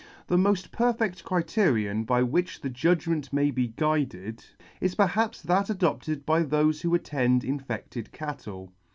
[0.25, 4.43] The moft perfect criterion by which the judgment may be guided,
[4.79, 8.71] is perhaps that adopted by thofe who attend infected cattle.